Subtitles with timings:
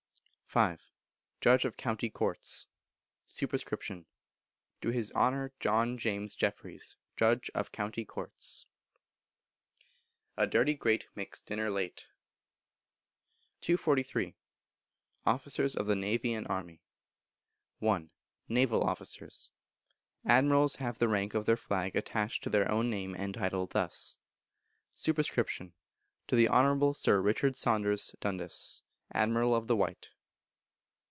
[0.53, 0.75] v.
[1.39, 2.67] Judge of County Courts.
[3.25, 3.51] Sup.
[3.53, 8.65] To His Honour John James Jeffreys, Judge of County Courts.
[10.35, 12.07] [A DIRTY GRATE MAKES DINNER LATE.]
[13.61, 14.35] 243.
[15.25, 16.81] Officers of the Navy and Army.
[17.81, 18.09] i.
[18.49, 19.51] Naval Officers.
[20.25, 24.17] Admirals have the rank of their flag added to their own name and title thus:
[24.93, 25.15] Sup.
[25.15, 28.83] To the Honourable Sir Richard Saunders Dundas,
[29.13, 30.09] Admiral of the White.